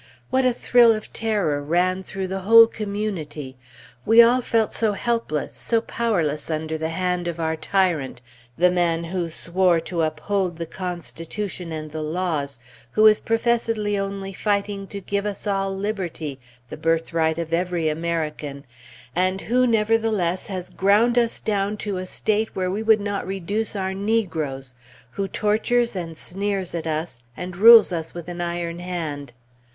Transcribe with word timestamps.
What 0.31 0.45
a 0.45 0.51
thrill 0.51 0.93
of 0.95 1.13
terror 1.13 1.61
ran 1.61 2.01
through 2.01 2.27
the 2.27 2.39
whole 2.39 2.65
community! 2.65 3.55
We 4.03 4.19
all 4.19 4.41
felt 4.41 4.73
so 4.73 4.93
helpless, 4.93 5.55
so 5.55 5.79
powerless 5.79 6.49
under 6.49 6.75
the 6.75 6.89
hand 6.89 7.27
of 7.27 7.39
our 7.39 7.55
tyrant, 7.55 8.19
the 8.57 8.71
man 8.71 9.03
who 9.03 9.29
swore 9.29 9.79
to 9.81 10.01
uphold 10.01 10.57
the 10.57 10.65
Constitution 10.65 11.71
and 11.71 11.91
the 11.91 12.01
laws, 12.01 12.59
who 12.93 13.05
is 13.05 13.21
professedly 13.21 13.95
only 13.95 14.33
fighting 14.33 14.87
to 14.87 14.99
give 15.01 15.27
us 15.27 15.45
all 15.45 15.77
Liberty, 15.77 16.39
the 16.67 16.77
birthright 16.77 17.37
of 17.37 17.53
every 17.53 17.87
American, 17.87 18.65
and 19.15 19.41
who, 19.41 19.67
nevertheless, 19.67 20.47
has 20.47 20.71
ground 20.71 21.15
us 21.19 21.39
down 21.39 21.77
to 21.77 21.97
a 21.97 22.07
state 22.07 22.55
where 22.55 22.71
we 22.71 22.81
would 22.81 23.01
not 23.01 23.27
reduce 23.27 23.75
our 23.75 23.93
negroes, 23.93 24.73
who 25.11 25.27
tortures 25.27 25.95
and 25.95 26.17
sneers 26.17 26.73
at 26.73 26.87
us, 26.87 27.21
and 27.37 27.55
rules 27.55 27.93
us 27.93 28.15
with 28.15 28.27
an 28.29 28.41
iron 28.41 28.79
hand! 28.79 29.31